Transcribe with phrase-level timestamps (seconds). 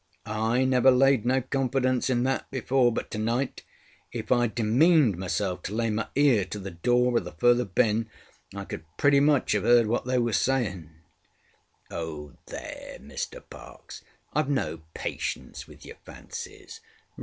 [0.25, 3.61] I never laid no confidence in that before; but tonight,
[4.11, 8.09] if IŌĆÖd demeaned myself to lay my ear to the door of the further bin,
[8.55, 10.89] I could pretty much have heard what they was saying.
[11.91, 14.03] ŌĆØ ŌĆ£Oh, there, Mr Parkes,
[14.35, 16.81] IŌĆÖve no patience with your fancies!